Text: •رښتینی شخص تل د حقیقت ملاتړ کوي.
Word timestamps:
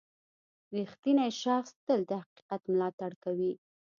•رښتینی 0.77 1.29
شخص 1.41 1.71
تل 1.85 1.99
د 2.09 2.11
حقیقت 2.21 2.61
ملاتړ 2.71 3.11
کوي. 3.23 3.53